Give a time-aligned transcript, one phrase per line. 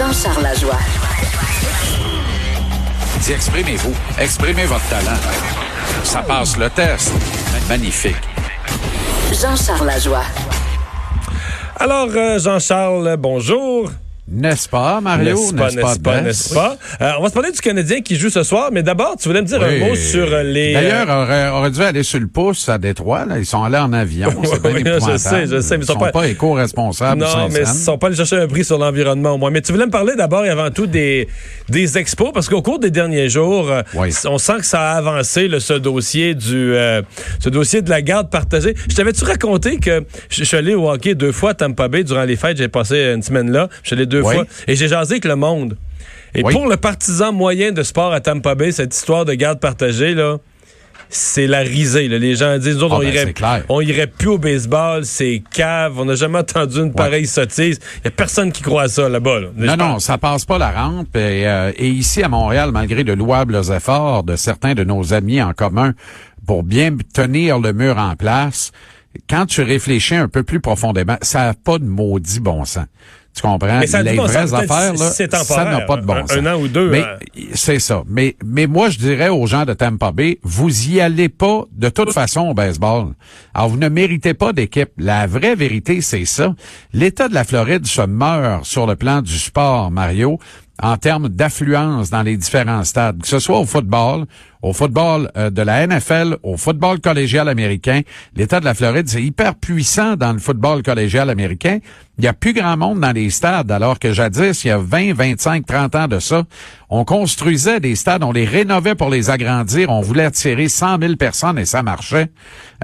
[0.00, 0.78] Jean-Charles Lajoie.
[3.20, 3.92] Dis, exprimez-vous.
[4.18, 5.18] Exprimez votre talent.
[6.04, 7.12] Ça passe le test.
[7.68, 8.16] Magnifique.
[9.30, 10.24] Jean-Charles Lajoie.
[11.76, 13.90] Alors, euh, Jean-Charles, bonjour.
[14.30, 15.34] N'est-ce pas, Mario?
[15.36, 16.76] N'est-ce pas, n'est-ce pas, n'est-ce pas?
[17.00, 19.42] Euh, on va se parler du Canadien qui joue ce soir, mais d'abord, tu voulais
[19.42, 19.82] me dire Oui.
[19.82, 20.72] un mot sur euh, les...
[20.72, 23.24] D'ailleurs, on aurait, aurait dû aller sur le pouce à Détroit.
[23.26, 23.38] Là.
[23.38, 24.28] Ils sont allés en avion.
[24.62, 27.20] Oui, je sais, je sais, mais Ils sont sont pas- pas, éco-responsables.
[27.20, 29.50] Non, mais ils sont pas allés chercher un prix sur l'environnement au moins.
[29.50, 31.28] Mais tu voulais me parler d'abord et avant tout des,
[31.68, 34.10] des expos, parce qu'au cours des derniers jours, euh, Oui.
[34.26, 37.02] on sent que ça a avancé, ce dossier du euh,
[37.40, 38.74] ce dossier de la garde partagée.
[38.88, 42.02] Je t'avais-tu raconté que je je suis allé au hockey deux fois à Tampa Bay
[42.02, 44.34] durant les fêtes, j'ai passé une semaine là, je suis allé deux Oui.
[44.34, 45.76] fois, et j'ai jasé avec le monde.
[46.34, 46.52] Et Oui.
[46.52, 50.36] pour le partisan moyen de sport à Tampa Bay, cette histoire de garde partagée, là,
[51.12, 52.06] c'est la risée.
[52.06, 52.18] là.
[52.18, 53.64] Les gens disent, nous autres, Ah, on, ben, irait, c'est clair.
[53.68, 57.80] on irait plus au baseball, c'est cave, on n'a jamais entendu une pareille sottise.
[57.98, 59.40] Il y a personne qui croit à ça là-bas.
[59.40, 59.48] là.
[59.56, 61.16] Non, non, ça passe pas la rampe.
[61.16, 65.42] Et, euh, et ici, à Montréal, malgré de louables efforts de certains de nos amis
[65.42, 65.94] en commun
[66.46, 68.70] pour bien tenir le mur en place,
[69.28, 72.86] quand tu réfléchis un peu plus profondément, ça n'a pas de maudit bon sens.
[73.34, 73.78] Tu comprends?
[73.78, 76.36] Mais ça Les bon vraies affaires, là, ça n'a pas de bon un- sens.
[76.36, 77.16] un an ou deux, Mais hein.
[77.54, 78.02] c'est ça.
[78.08, 81.88] Mais, mais moi, je dirais aux gens de Tampa Bay, vous y allez pas de
[81.88, 83.14] toute façon au baseball.
[83.54, 84.90] Alors, vous ne méritez pas d'équipe.
[84.98, 86.54] La vraie vérité, c'est ça.
[86.92, 90.38] L'État de la Floride se meurt sur le plan du sport, Mario,
[90.82, 94.26] en termes d'affluence dans les différents stades, que ce soit au football,
[94.62, 98.02] au football euh, de la NFL, au football collégial américain.
[98.36, 101.78] L'État de la Floride, c'est hyper puissant dans le football collégial américain.
[102.18, 104.78] Il y a plus grand monde dans les stades, alors que jadis, il y a
[104.78, 106.44] 20, 25, 30 ans de ça,
[106.90, 111.16] on construisait des stades, on les rénovait pour les agrandir, on voulait attirer 100 000
[111.16, 112.28] personnes et ça marchait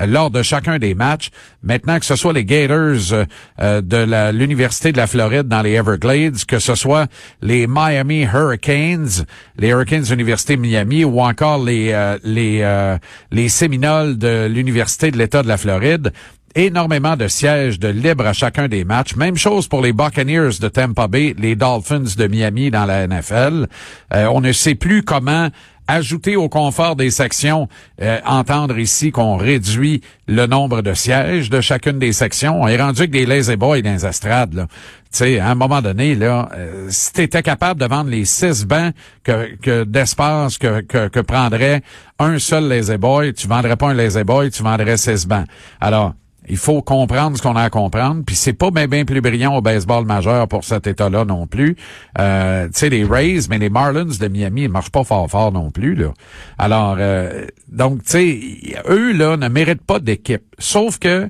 [0.01, 1.31] euh, lors de chacun des matchs.
[1.67, 3.25] Maintenant, que ce soit les Gators euh,
[3.61, 7.09] euh, de l'Université de la Floride dans les Everglades, que ce soit
[7.43, 9.27] les Miami Hurricanes,
[9.59, 12.97] les Hurricanes de l'Université Miami ou encore les, euh, les, euh,
[13.33, 16.13] les de l'Université de l'État de la Floride,
[16.55, 19.17] énormément de sièges de libre à chacun des matchs.
[19.17, 23.67] Même chose pour les Buccaneers de Tampa Bay, les Dolphins de Miami dans la NFL.
[24.13, 25.51] On ne sait plus comment
[25.87, 27.69] ajouter au confort des sections,
[28.03, 32.61] euh, entendre ici qu'on réduit le nombre de sièges de chacune des sections.
[32.63, 34.55] On est rendu avec des lazy boys dans les estrades.
[34.55, 34.67] Là.
[35.13, 38.25] Tu sais, à un moment donné, là, euh, si tu étais capable de vendre les
[38.25, 38.93] six bancs
[39.23, 41.83] que, que d'espace que, que, que prendrait
[42.19, 45.47] un seul lazy boy, tu vendrais pas un lazy boy, tu vendrais six bancs.
[45.81, 46.15] Alors,
[46.49, 48.23] il faut comprendre ce qu'on a à comprendre.
[48.25, 51.77] Puis c'est pas bien plus brillant au baseball majeur pour cet état-là non plus.
[52.19, 55.53] Euh, tu sais, les Rays, mais les Marlins de Miami, ils marchent pas fort fort
[55.53, 55.95] non plus.
[55.95, 56.13] Là.
[56.59, 58.41] Alors, euh, donc, tu sais,
[58.89, 60.45] eux, là, ne méritent pas d'équipe.
[60.59, 61.29] Sauf que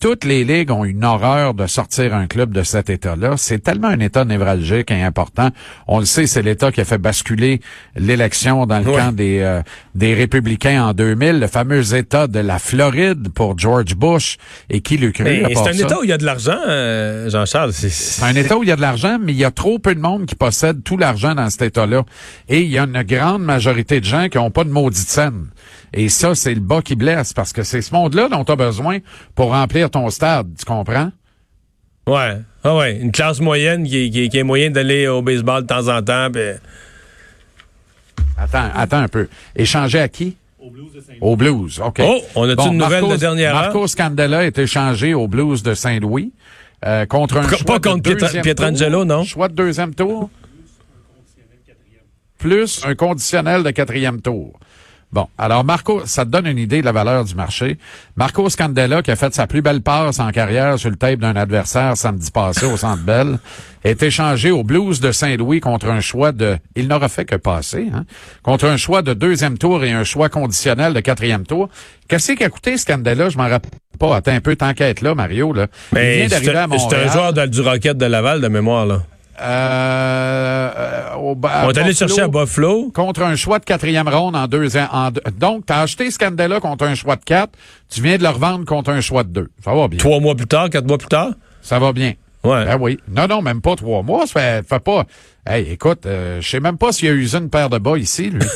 [0.00, 3.34] toutes les ligues ont une horreur de sortir un club de cet état-là.
[3.36, 5.50] C'est tellement un état névralgique et important.
[5.86, 7.60] On le sait, c'est l'état qui a fait basculer
[7.96, 9.62] l'élection dans le camp des, euh,
[9.94, 14.36] des républicains en 2000, le fameux état de la Floride pour George Bush.
[14.70, 15.84] Et qui le cru c'est un ça?
[15.84, 17.72] état où il y a de l'argent, euh, Jean-Charles.
[17.72, 19.78] C'est- C'est un État où il y a de l'argent, mais il y a trop
[19.78, 22.04] peu de monde qui possède tout l'argent dans cet État-là.
[22.48, 25.46] Et il y a une grande majorité de gens qui n'ont pas de maudite scène.
[25.94, 28.56] Et ça, c'est le bas qui blesse, parce que c'est ce monde-là dont tu as
[28.56, 28.98] besoin
[29.34, 31.10] pour remplir ton stade, tu comprends?
[32.06, 32.38] Ouais.
[32.64, 32.96] Ah ouais.
[32.96, 36.28] Une classe moyenne qui, qui, qui est moyen d'aller au baseball de temps en temps.
[38.36, 39.28] Attends, attends un peu.
[39.56, 40.36] Échanger à qui?
[41.20, 42.00] Au Blues, OK.
[42.04, 43.62] Oh, on a-tu une nouvelle Marcos- de dernière heure?
[43.62, 46.32] Marcos Candela est échangé au Blues de Saint-Louis
[46.84, 49.06] euh, contre un Pas choix contre de Pietra- deuxième Pietrangelo, tour.
[49.06, 49.24] non?
[49.24, 50.30] Choix de deuxième tour.
[52.38, 54.58] Plus un conditionnel de quatrième tour.
[55.10, 57.78] Bon, alors Marco, ça te donne une idée de la valeur du marché.
[58.16, 61.34] Marco Scandella, qui a fait sa plus belle passe en carrière sur le tape d'un
[61.34, 63.38] adversaire samedi passé au Centre Bell,
[63.84, 66.58] est échangé au Blues de Saint-Louis contre un choix de...
[66.76, 68.04] Il n'aura fait que passer, hein?
[68.42, 71.70] Contre un choix de deuxième tour et un choix conditionnel de quatrième tour.
[72.06, 73.30] Qu'est-ce qui a coûté Scandella?
[73.30, 74.16] Je m'en rappelle pas.
[74.16, 75.68] Attends un peu, t'enquêtes là, Mario, là.
[75.92, 77.08] Il Mais vient c'est d'arriver à c'est Montréal.
[77.08, 79.02] un joueur de- du Rocket de Laval de mémoire, là.
[79.40, 82.90] Euh, euh, au, à On est allé chercher à Buffalo.
[82.94, 84.88] contre un choix de quatrième ronde en deux ans.
[84.92, 87.52] En deux- donc, tu as acheté Scandella contre un choix de quatre.
[87.88, 89.48] Tu viens de le revendre contre un choix de deux.
[89.64, 89.98] Ça va bien.
[89.98, 91.30] Trois mois plus tard, quatre mois plus tard?
[91.62, 92.14] Ça va bien.
[92.44, 92.64] Ouais.
[92.64, 92.98] Ben oui.
[93.08, 94.26] Non, non, même pas trois mois.
[94.26, 95.04] Ça fait, fait pas.
[95.46, 98.30] Hey, écoute, euh, je sais même pas s'il a usé une paire de bas ici,
[98.30, 98.40] lui.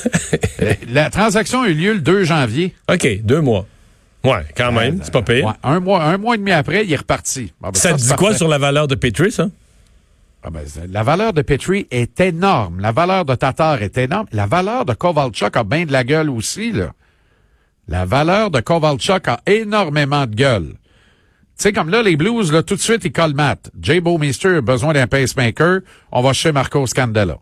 [0.63, 2.73] Euh, La transaction a eu lieu le 2 janvier.
[2.91, 3.67] OK, deux mois.
[4.23, 5.01] Ouais, quand même.
[5.03, 5.47] C'est pas pire.
[5.47, 7.53] Ouais, un mois, un mois et demi après, il est reparti.
[7.63, 9.49] Ah, ben, Ça te dit quoi sur la valeur de Petrie, ça?
[10.45, 12.81] Ah ben, la valeur de Petrie est énorme.
[12.81, 14.27] La valeur de Tatar est énorme.
[14.33, 16.93] La valeur de Kovalchuk a bien de la gueule aussi, là.
[17.87, 20.75] La valeur de Kovalchuk a énormément de gueule.
[21.55, 23.71] sais, comme là, les Blues, là, tout de suite, ils colmatent.
[23.81, 25.81] Jay Bowmeister a besoin d'un pacemaker.
[26.11, 27.39] On va chez Marco Scandella.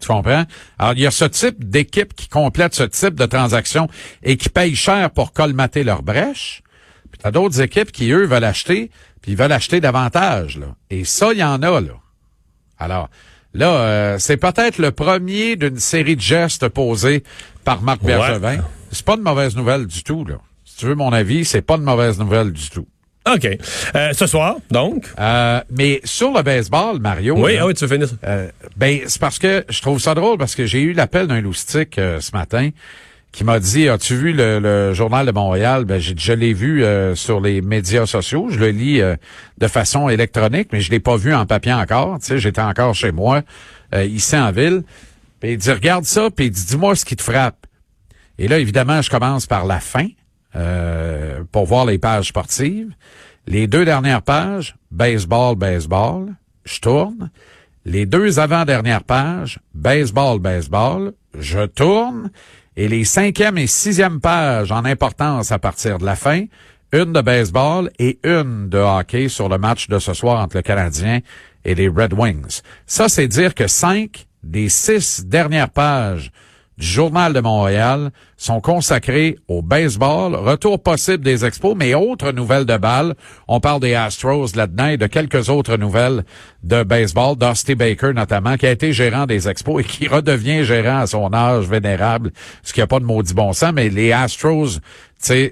[0.00, 0.44] Tu comprends?
[0.78, 3.88] Alors, il y a ce type d'équipe qui complète ce type de transaction
[4.22, 6.62] et qui paye cher pour colmater leur brèche.
[7.10, 8.90] Puis t'as d'autres équipes qui, eux, veulent acheter,
[9.22, 10.58] puis ils veulent acheter davantage.
[10.58, 10.66] Là.
[10.90, 11.92] Et ça, il y en a, là.
[12.78, 13.08] Alors,
[13.54, 17.22] là, euh, c'est peut-être le premier d'une série de gestes posés
[17.64, 18.08] par Marc Ouais.
[18.16, 18.58] Bergevin.
[18.90, 20.34] C'est pas de mauvaise nouvelle du tout, là.
[20.64, 22.86] Si tu veux mon avis, c'est pas de mauvaise nouvelle du tout.
[23.32, 23.46] OK.
[23.94, 25.04] Euh, ce soir, donc?
[25.18, 27.36] Euh, mais sur le baseball, Mario.
[27.38, 28.16] Oui, là, ah oui, tu veux finir ça.
[28.24, 31.40] euh, ben, c'est parce que je trouve ça drôle parce que j'ai eu l'appel d'un
[31.40, 32.70] loustique euh, ce matin
[33.32, 35.84] qui m'a dit As-tu vu le, le journal de Montréal?
[35.84, 38.48] Ben, j'ai, je l'ai vu euh, sur les médias sociaux.
[38.50, 39.16] Je le lis euh,
[39.58, 42.18] de façon électronique, mais je l'ai pas vu en papier encore.
[42.20, 43.42] Tu sais, j'étais encore chez moi,
[43.94, 44.84] euh, ici en ville.
[45.40, 47.66] Puis il dit Regarde ça, puis il dit Dis-moi ce qui te frappe.
[48.38, 50.06] Et là, évidemment, je commence par la fin
[50.56, 52.92] euh, pour voir les pages sportives.
[53.46, 56.34] Les deux dernières pages, baseball, baseball,
[56.64, 57.30] je tourne.
[57.84, 62.30] Les deux avant-dernières pages, baseball, baseball, je tourne.
[62.76, 66.46] Et les cinquième et sixième pages en importance à partir de la fin,
[66.92, 70.62] une de baseball et une de hockey sur le match de ce soir entre le
[70.62, 71.20] Canadien
[71.64, 72.62] et les Red Wings.
[72.86, 76.32] Ça, c'est dire que cinq des six dernières pages
[76.82, 82.76] Journal de Montréal sont consacrés au baseball, retour possible des expos, mais autres nouvelles de
[82.76, 83.14] balles.
[83.46, 86.24] On parle des Astros là-dedans et de quelques autres nouvelles
[86.64, 87.36] de baseball.
[87.36, 91.32] Dusty Baker notamment, qui a été gérant des expos et qui redevient gérant à son
[91.32, 92.32] âge vénérable,
[92.64, 94.80] ce qui n'a pas de maudit bon sens, mais les Astros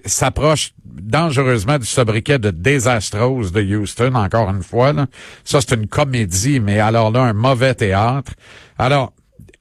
[0.04, 4.92] s'approchent dangereusement du sobriquet de désastros de Houston, encore une fois.
[4.92, 5.06] Là.
[5.44, 8.32] Ça, c'est une comédie, mais alors là, un mauvais théâtre.
[8.78, 9.12] Alors,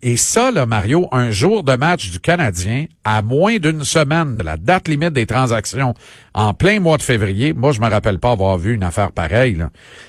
[0.01, 4.44] et ça, là, Mario, un jour de match du Canadien, à moins d'une semaine de
[4.44, 5.94] la date limite des transactions,
[6.34, 9.62] en plein mois de février, moi, je me rappelle pas avoir vu une affaire pareille.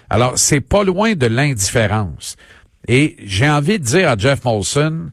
[0.08, 2.36] Alors, c'est pas loin de l'indifférence.
[2.86, 5.10] Et j'ai envie de dire à Jeff Molson,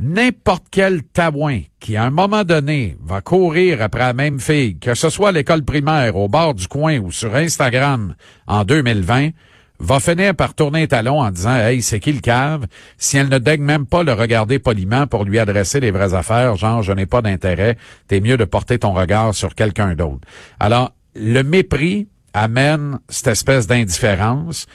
[0.00, 4.94] n'importe quel tabouin qui, à un moment donné, va courir après la même fille, que
[4.94, 8.16] ce soit à l'école primaire, au bord du coin ou sur Instagram
[8.48, 9.30] en 2020,
[9.78, 12.66] va finir par tourner un talon en disant Hey, c'est qui le cave?
[12.98, 16.56] Si elle ne daigne même pas le regarder poliment pour lui adresser les vraies affaires,
[16.56, 17.76] genre je n'ai pas d'intérêt,
[18.08, 20.26] t'es mieux de porter ton regard sur quelqu'un d'autre.
[20.60, 24.66] Alors, le mépris amène cette espèce d'indifférence.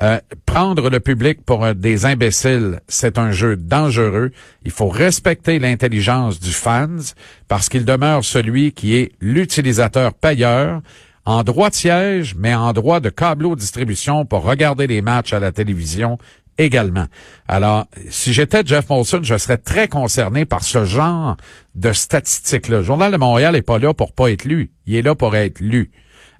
[0.00, 4.30] Euh, prendre le public pour des imbéciles, c'est un jeu dangereux.
[4.64, 7.14] Il faut respecter l'intelligence du fans
[7.48, 10.82] parce qu'il demeure celui qui est l'utilisateur payeur
[11.28, 15.38] en droit de siège, mais en droit de câbleau distribution pour regarder les matchs à
[15.38, 16.16] la télévision
[16.56, 17.04] également.
[17.46, 21.36] Alors, si j'étais Jeff Molson, je serais très concerné par ce genre
[21.74, 22.78] de statistiques-là.
[22.78, 24.70] Le Journal de Montréal n'est pas là pour pas être lu.
[24.86, 25.90] Il est là pour être lu.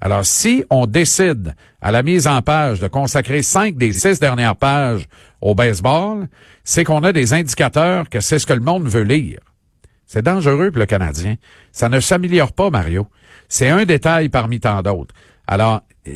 [0.00, 4.56] Alors, si on décide à la mise en page de consacrer cinq des six dernières
[4.56, 5.06] pages
[5.43, 6.29] au baseball,
[6.64, 9.40] c'est qu'on a des indicateurs que c'est ce que le monde veut lire.
[10.09, 11.37] C'est dangereux pour le Canadien.
[11.71, 13.07] Ça ne s'améliore pas, Mario.
[13.49, 15.15] C'est un détail parmi tant d'autres.
[15.47, 16.13] Alors, euh,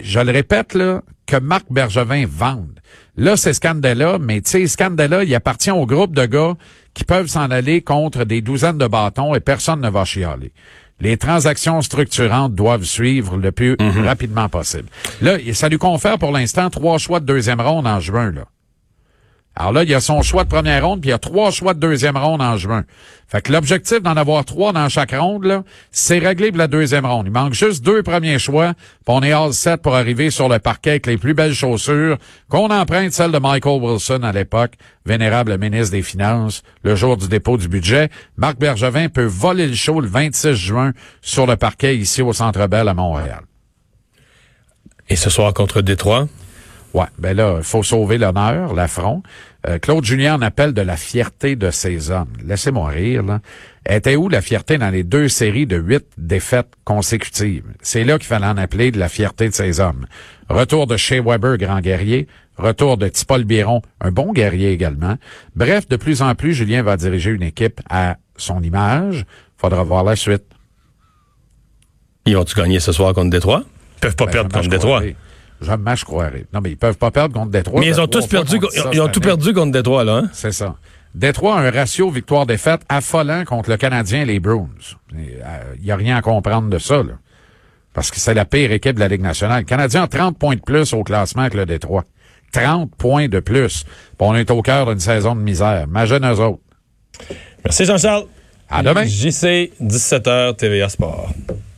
[0.00, 2.78] je le répète, là, que Marc Bergevin vende.
[3.16, 6.54] Là, c'est Scandella, mais tu sais, Scandella, il appartient au groupe de gars
[6.92, 10.52] qui peuvent s'en aller contre des douzaines de bâtons et personne ne va chialer.
[11.00, 14.88] Les transactions structurantes doivent suivre le plus rapidement possible.
[15.22, 18.44] Là, ça lui confère pour l'instant trois choix de deuxième ronde en juin, là.
[19.54, 21.50] Alors là, il y a son choix de première ronde, puis il y a trois
[21.50, 22.84] choix de deuxième ronde en juin.
[23.28, 27.26] Fait que l'objectif d'en avoir trois dans chaque ronde, c'est réglé pour la deuxième ronde.
[27.26, 30.58] Il manque juste deux premiers choix, puis on est all set pour arriver sur le
[30.58, 32.16] parquet avec les plus belles chaussures,
[32.48, 34.72] qu'on emprunte celle de Michael Wilson à l'époque,
[35.04, 38.08] vénérable ministre des Finances, le jour du dépôt du budget.
[38.38, 42.66] Marc Bergevin peut voler le show le 26 juin sur le parquet ici au Centre
[42.68, 43.42] Bell à Montréal.
[45.08, 46.26] Et ce soir contre Détroit?
[46.94, 49.22] Ouais, ben là, il faut sauver l'honneur, l'affront.
[49.66, 52.32] Euh, Claude Julien en appelle de la fierté de ces hommes.
[52.44, 53.40] Laissez-moi rire, là.
[53.88, 57.64] Était où la fierté dans les deux séries de huit défaites consécutives?
[57.80, 60.06] C'est là qu'il fallait en appeler de la fierté de ces hommes.
[60.50, 62.28] Retour de Shea Weber, grand guerrier.
[62.58, 65.16] Retour de Tipol Biron, un bon guerrier également.
[65.56, 69.24] Bref, de plus en plus, Julien va diriger une équipe à son image.
[69.56, 70.44] Faudra voir la suite.
[72.26, 73.62] Ils ont-tu gagné ce soir contre Détroit?
[73.96, 75.02] Ils peuvent pas Ben, perdre contre Détroit.
[75.62, 76.44] Jamais je croirais.
[76.52, 77.80] Non, mais ils peuvent pas perdre contre Détroit.
[77.80, 78.58] Mais ils ont tous perdu,
[78.92, 80.30] ils ont tout perdu contre Détroit, là, hein?
[80.32, 80.76] C'est ça.
[81.14, 84.68] Détroit a un ratio victoire-défaite affolant contre le Canadien et les Bruins.
[85.12, 87.12] Il n'y a rien à comprendre de ça, là.
[87.92, 89.60] Parce que c'est la pire équipe de la Ligue nationale.
[89.60, 92.04] Le Canadien a 30 points de plus au classement que le Détroit.
[92.52, 93.84] 30 points de plus.
[93.84, 95.84] Puis on est au cœur d'une saison de misère.
[95.86, 96.62] Imagine eux autres.
[97.64, 98.24] Merci Jean-Charles.
[98.70, 99.04] À demain.
[99.04, 101.34] JC, 17h, TVA Sport.